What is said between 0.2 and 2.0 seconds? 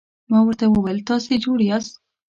ما ورته وویل: تاسي جوړ یاست؟